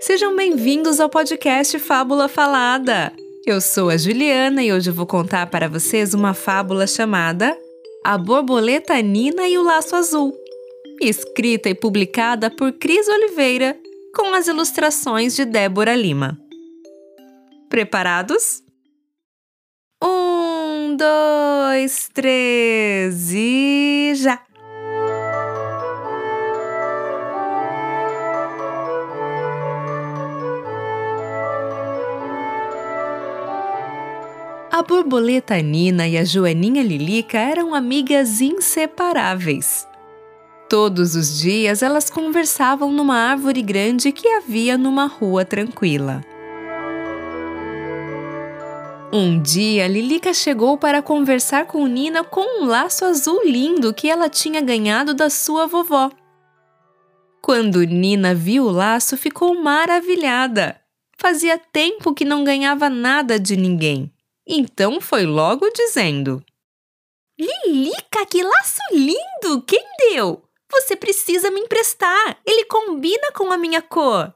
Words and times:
Sejam 0.00 0.36
bem-vindos 0.36 1.00
ao 1.00 1.08
podcast 1.08 1.80
Fábula 1.80 2.28
Falada. 2.28 3.12
Eu 3.44 3.60
sou 3.60 3.90
a 3.90 3.96
Juliana 3.96 4.62
e 4.62 4.72
hoje 4.72 4.90
vou 4.90 5.06
contar 5.06 5.50
para 5.50 5.68
vocês 5.68 6.14
uma 6.14 6.32
fábula 6.32 6.86
chamada 6.86 7.56
A 8.04 8.16
Borboleta 8.16 9.00
Nina 9.02 9.48
e 9.48 9.58
o 9.58 9.62
Laço 9.64 9.96
Azul, 9.96 10.32
escrita 11.00 11.68
e 11.68 11.74
publicada 11.74 12.50
por 12.50 12.72
Cris 12.74 13.08
Oliveira, 13.08 13.76
com 14.14 14.32
as 14.32 14.46
ilustrações 14.46 15.34
de 15.34 15.44
Débora 15.44 15.96
Lima. 15.96 16.38
Preparados? 17.68 18.62
Um, 20.00 20.96
dois, 20.96 22.08
três 22.14 23.32
e 23.32 23.93
A 34.74 34.82
borboleta 34.82 35.56
Nina 35.62 36.08
e 36.08 36.18
a 36.18 36.24
joaninha 36.24 36.82
Lilica 36.82 37.38
eram 37.38 37.76
amigas 37.76 38.40
inseparáveis. 38.40 39.86
Todos 40.68 41.14
os 41.14 41.38
dias 41.38 41.80
elas 41.80 42.10
conversavam 42.10 42.90
numa 42.90 43.16
árvore 43.16 43.62
grande 43.62 44.10
que 44.10 44.26
havia 44.26 44.76
numa 44.76 45.06
rua 45.06 45.44
tranquila. 45.44 46.24
Um 49.12 49.40
dia, 49.40 49.86
Lilica 49.86 50.34
chegou 50.34 50.76
para 50.76 51.00
conversar 51.00 51.66
com 51.66 51.86
Nina 51.86 52.24
com 52.24 52.64
um 52.64 52.66
laço 52.66 53.04
azul 53.04 53.42
lindo 53.44 53.94
que 53.94 54.10
ela 54.10 54.28
tinha 54.28 54.60
ganhado 54.60 55.14
da 55.14 55.30
sua 55.30 55.68
vovó. 55.68 56.10
Quando 57.40 57.84
Nina 57.84 58.34
viu 58.34 58.64
o 58.64 58.72
laço, 58.72 59.16
ficou 59.16 59.54
maravilhada. 59.54 60.80
Fazia 61.16 61.56
tempo 61.58 62.12
que 62.12 62.24
não 62.24 62.42
ganhava 62.42 62.90
nada 62.90 63.38
de 63.38 63.56
ninguém. 63.56 64.12
Então 64.46 65.00
foi 65.00 65.24
logo 65.24 65.68
dizendo: 65.70 66.44
Lilica, 67.38 68.26
que 68.26 68.42
laço 68.42 68.80
lindo! 68.92 69.62
Quem 69.66 69.84
deu? 69.98 70.42
Você 70.70 70.96
precisa 70.96 71.50
me 71.50 71.60
emprestar. 71.60 72.38
Ele 72.44 72.64
combina 72.64 73.32
com 73.32 73.52
a 73.52 73.56
minha 73.56 73.80
cor. 73.80 74.34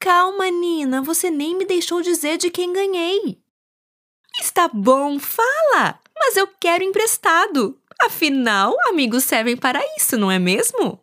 Calma, 0.00 0.48
Nina, 0.50 1.02
você 1.02 1.30
nem 1.30 1.56
me 1.56 1.64
deixou 1.64 2.00
dizer 2.00 2.38
de 2.38 2.50
quem 2.50 2.72
ganhei. 2.72 3.38
Está 4.40 4.68
bom, 4.68 5.18
fala, 5.18 6.00
mas 6.16 6.36
eu 6.36 6.46
quero 6.46 6.84
emprestado. 6.84 7.80
Afinal, 8.00 8.76
amigos 8.88 9.24
servem 9.24 9.56
para 9.56 9.80
isso, 9.96 10.16
não 10.16 10.30
é 10.30 10.38
mesmo? 10.38 11.02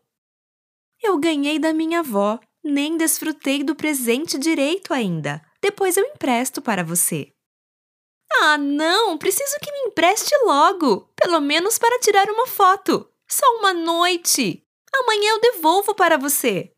Eu 1.04 1.18
ganhei 1.18 1.60
da 1.60 1.74
minha 1.74 2.00
avó, 2.00 2.40
nem 2.64 2.96
desfrutei 2.96 3.64
do 3.64 3.76
presente 3.76 4.38
direito 4.38 4.94
ainda. 4.94 5.42
Depois 5.62 5.98
eu 5.98 6.06
empresto 6.06 6.62
para 6.62 6.84
você. 6.84 7.35
Ah, 8.42 8.58
não! 8.58 9.18
Preciso 9.18 9.58
que 9.62 9.72
me 9.72 9.90
empreste 9.90 10.34
logo! 10.46 11.10
Pelo 11.16 11.40
menos 11.40 11.78
para 11.78 12.00
tirar 12.00 12.30
uma 12.30 12.48
foto! 12.48 13.08
Só 13.28 13.46
uma 13.58 13.74
noite! 13.74 14.64
Amanhã 14.94 15.32
eu 15.32 15.42
devolvo 15.42 15.94
para 15.94 16.18
você! 16.18 16.72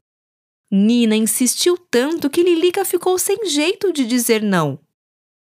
Nina 0.71 1.15
insistiu 1.15 1.77
tanto 1.77 2.29
que 2.29 2.43
Lilica 2.43 2.83
ficou 2.83 3.17
sem 3.17 3.45
jeito 3.45 3.93
de 3.93 4.05
dizer 4.05 4.41
não. 4.41 4.79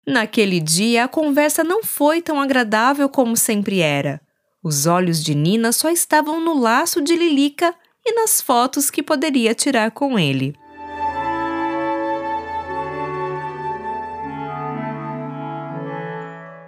Naquele 0.06 0.60
dia, 0.60 1.06
a 1.06 1.08
conversa 1.08 1.64
não 1.64 1.84
foi 1.84 2.22
tão 2.22 2.42
agradável 2.42 3.08
como 3.08 3.38
sempre 3.38 3.80
era. 3.80 4.20
Os 4.64 4.86
olhos 4.86 5.23
de 5.23 5.36
Nina 5.36 5.72
só 5.72 5.90
estavam 5.90 6.40
no 6.42 6.60
laço 6.60 7.02
de 7.02 7.16
Lilica 7.16 7.73
e 8.06 8.14
nas 8.14 8.42
fotos 8.42 8.90
que 8.90 9.04
poderia 9.04 9.54
tirar 9.54 9.92
com 9.92 10.17
ele. 10.17 10.56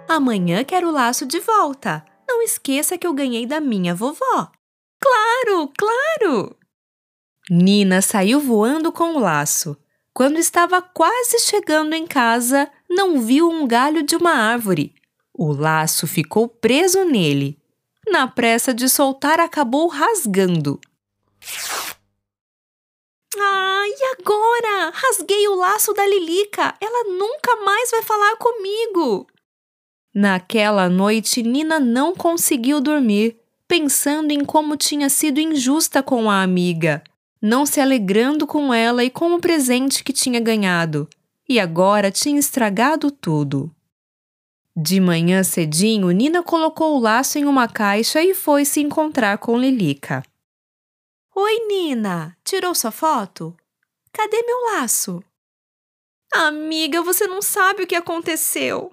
Amanhã 0.08 0.62
quero 0.64 0.88
o 0.88 0.92
laço 0.92 1.26
de 1.26 1.40
volta. 1.40 2.04
Não 2.28 2.42
esqueça 2.42 2.96
que 2.96 3.06
eu 3.06 3.12
ganhei 3.12 3.46
da 3.46 3.60
minha 3.60 3.94
vovó. 3.94 4.50
Claro, 5.00 5.72
claro! 5.76 6.56
Nina 7.50 8.02
saiu 8.02 8.40
voando 8.40 8.90
com 8.90 9.14
o 9.14 9.20
laço. 9.20 9.76
Quando 10.12 10.38
estava 10.38 10.80
quase 10.80 11.38
chegando 11.40 11.92
em 11.92 12.06
casa, 12.06 12.70
não 12.88 13.20
viu 13.20 13.48
um 13.48 13.66
galho 13.66 14.02
de 14.02 14.16
uma 14.16 14.32
árvore. 14.32 14.94
O 15.32 15.52
laço 15.52 16.06
ficou 16.06 16.48
preso 16.48 17.04
nele. 17.04 17.58
Na 18.08 18.26
pressa 18.26 18.72
de 18.72 18.88
soltar, 18.88 19.38
acabou 19.38 19.88
rasgando. 19.88 20.80
Ah, 23.38 23.84
e 23.86 24.16
agora? 24.18 24.90
Rasguei 24.94 25.46
o 25.48 25.56
laço 25.56 25.92
da 25.92 26.06
Lilica. 26.06 26.74
Ela 26.80 27.04
nunca 27.04 27.56
mais 27.56 27.90
vai 27.90 28.02
falar 28.02 28.36
comigo. 28.36 29.26
Naquela 30.18 30.88
noite, 30.88 31.42
Nina 31.42 31.78
não 31.78 32.14
conseguiu 32.14 32.80
dormir, 32.80 33.36
pensando 33.68 34.30
em 34.30 34.42
como 34.46 34.74
tinha 34.74 35.10
sido 35.10 35.40
injusta 35.40 36.02
com 36.02 36.30
a 36.30 36.42
amiga, 36.42 37.04
não 37.38 37.66
se 37.66 37.82
alegrando 37.82 38.46
com 38.46 38.72
ela 38.72 39.04
e 39.04 39.10
com 39.10 39.34
o 39.34 39.38
presente 39.38 40.02
que 40.02 40.14
tinha 40.14 40.40
ganhado, 40.40 41.06
e 41.46 41.60
agora 41.60 42.10
tinha 42.10 42.40
estragado 42.40 43.10
tudo. 43.10 43.70
De 44.74 44.98
manhã 45.00 45.42
cedinho, 45.42 46.10
Nina 46.10 46.42
colocou 46.42 46.96
o 46.96 46.98
laço 46.98 47.38
em 47.38 47.44
uma 47.44 47.68
caixa 47.68 48.22
e 48.22 48.32
foi 48.32 48.64
se 48.64 48.80
encontrar 48.80 49.36
com 49.36 49.58
Lilica. 49.58 50.22
Oi, 51.34 51.66
Nina! 51.66 52.34
Tirou 52.42 52.74
sua 52.74 52.90
foto? 52.90 53.54
Cadê 54.10 54.42
meu 54.44 54.76
laço? 54.76 55.22
Amiga, 56.32 57.02
você 57.02 57.26
não 57.26 57.42
sabe 57.42 57.82
o 57.82 57.86
que 57.86 57.94
aconteceu. 57.94 58.90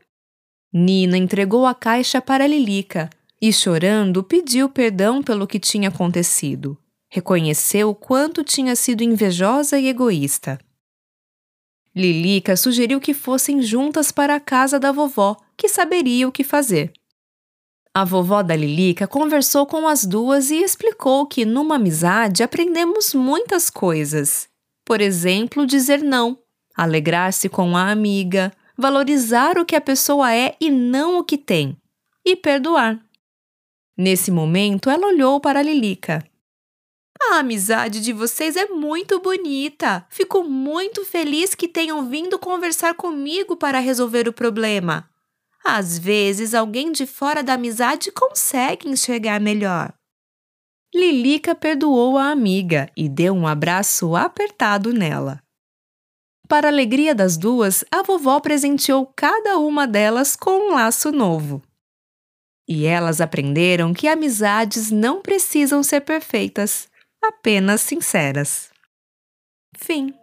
Nina 0.73 1.17
entregou 1.17 1.67
a 1.67 1.75
caixa 1.75 2.19
para 2.19 2.47
Lilica 2.47 3.07
e, 3.39 3.53
chorando, 3.53 4.23
pediu 4.23 4.67
perdão 4.67 5.21
pelo 5.21 5.45
que 5.45 5.59
tinha 5.59 5.89
acontecido. 5.89 6.75
Reconheceu 7.07 7.91
o 7.91 7.95
quanto 7.95 8.43
tinha 8.43 8.75
sido 8.75 9.03
invejosa 9.03 9.77
e 9.77 9.87
egoísta. 9.87 10.59
Lilica 11.95 12.57
sugeriu 12.57 12.99
que 12.99 13.13
fossem 13.13 13.61
juntas 13.61 14.11
para 14.11 14.33
a 14.33 14.39
casa 14.39 14.79
da 14.79 14.91
vovó, 14.91 15.37
que 15.55 15.69
saberia 15.69 16.27
o 16.27 16.31
que 16.31 16.43
fazer. 16.43 16.91
A 17.93 18.03
vovó 18.03 18.41
da 18.41 18.55
Lilica 18.55 19.05
conversou 19.05 19.67
com 19.67 19.87
as 19.87 20.03
duas 20.03 20.49
e 20.49 20.55
explicou 20.55 21.27
que 21.27 21.45
numa 21.45 21.75
amizade 21.75 22.41
aprendemos 22.41 23.13
muitas 23.13 23.69
coisas. 23.69 24.47
Por 24.83 24.99
exemplo, 24.99 25.67
dizer 25.67 26.01
não, 26.01 26.35
alegrar-se 26.75 27.47
com 27.47 27.77
a 27.77 27.91
amiga, 27.91 28.51
valorizar 28.77 29.57
o 29.57 29.65
que 29.65 29.75
a 29.75 29.81
pessoa 29.81 30.33
é 30.33 30.55
e 30.59 30.69
não 30.69 31.19
o 31.19 31.23
que 31.23 31.37
tem, 31.37 31.77
e 32.25 32.35
perdoar. 32.35 32.99
Nesse 33.97 34.31
momento, 34.31 34.89
ela 34.89 35.07
olhou 35.07 35.39
para 35.39 35.61
Lilica. 35.61 36.25
A 37.31 37.37
amizade 37.37 38.01
de 38.01 38.11
vocês 38.11 38.55
é 38.55 38.65
muito 38.65 39.19
bonita. 39.19 40.05
Fico 40.09 40.43
muito 40.43 41.05
feliz 41.05 41.55
que 41.55 41.67
tenham 41.67 42.09
vindo 42.09 42.37
conversar 42.37 42.95
comigo 42.95 43.55
para 43.55 43.79
resolver 43.79 44.27
o 44.27 44.33
problema. 44.33 45.09
Às 45.63 45.97
vezes, 45.97 46.53
alguém 46.53 46.91
de 46.91 47.05
fora 47.05 47.41
da 47.41 47.53
amizade 47.53 48.11
consegue 48.11 48.89
enxergar 48.89 49.39
melhor. 49.39 49.93
Lilica 50.93 51.55
perdoou 51.55 52.17
a 52.17 52.29
amiga 52.29 52.89
e 52.95 53.07
deu 53.07 53.33
um 53.33 53.47
abraço 53.47 54.15
apertado 54.15 54.93
nela. 54.93 55.41
Para 56.47 56.67
alegria 56.67 57.15
das 57.15 57.37
duas, 57.37 57.83
a 57.89 58.03
vovó 58.03 58.39
presenteou 58.39 59.09
cada 59.15 59.57
uma 59.57 59.87
delas 59.87 60.35
com 60.35 60.69
um 60.69 60.73
laço 60.73 61.11
novo. 61.11 61.61
E 62.67 62.85
elas 62.85 63.21
aprenderam 63.21 63.93
que 63.93 64.07
amizades 64.07 64.91
não 64.91 65.21
precisam 65.21 65.81
ser 65.81 66.01
perfeitas, 66.01 66.87
apenas 67.21 67.81
sinceras. 67.81 68.69
Fim. 69.77 70.13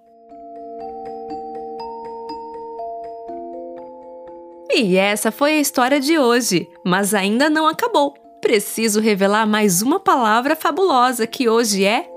E 4.73 4.97
essa 4.97 5.33
foi 5.33 5.55
a 5.55 5.61
história 5.61 5.99
de 5.99 6.19
hoje, 6.19 6.69
mas 6.85 7.13
ainda 7.13 7.51
não 7.51 7.67
acabou. 7.67 8.15
Preciso 8.41 9.01
revelar 9.01 9.47
mais 9.47 9.83
uma 9.83 9.99
palavra 9.99 10.55
fabulosa 10.55 11.27
que 11.27 11.49
hoje 11.49 11.85
é 11.85 12.09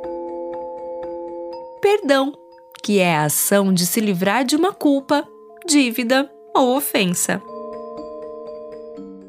perdão 1.82 2.43
que 2.82 3.00
é 3.00 3.16
a 3.16 3.26
ação 3.26 3.74
de 3.74 3.86
se 3.86 4.00
livrar 4.00 4.44
de 4.44 4.56
uma 4.56 4.74
culpa, 4.74 5.28
dívida 5.66 6.30
ou 6.56 6.76
ofensa. 6.78 7.42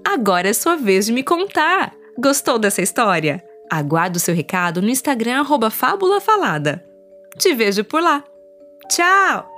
Agora 0.05 0.49
é 0.49 0.53
sua 0.53 0.77
vez 0.77 1.07
de 1.07 1.13
me 1.13 1.23
contar! 1.23 1.95
Gostou 2.19 2.59
dessa 2.59 2.83
história? 2.83 3.43
Aguardo 3.71 4.21
seu 4.21 4.35
recado 4.35 4.81
no 4.81 4.89
Instagram 4.89 5.43
Fábula 5.71 6.21
Falada. 6.21 6.85
Te 7.37 7.55
vejo 7.55 7.83
por 7.85 8.01
lá. 8.01 8.23
Tchau! 8.89 9.54